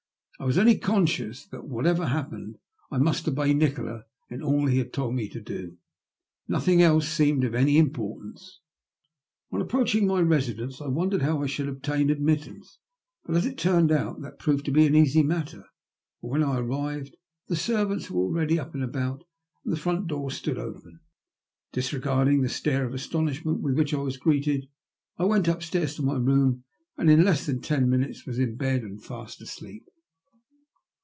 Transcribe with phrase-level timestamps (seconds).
[0.39, 2.57] I was only conscious that, whatever happened,
[2.89, 5.77] I must obey Nikola in all he had told me to do.
[6.47, 8.59] Nothing else seemed of any importance.
[9.51, 12.79] On approaching my residence, I wondered how I should obtain admittance;
[13.23, 15.67] bat, as it tamed out, that proved an easy matter,
[16.21, 19.23] for when I arrived the ser vants were already up and about,
[19.63, 21.01] and the front door stood open.
[21.71, 24.67] Disregarding the stare of astonishment with which I was greeted,
[25.19, 26.63] I went upstairs to my room,
[26.97, 29.85] and in less than ten minutes was in bed and fast asleep.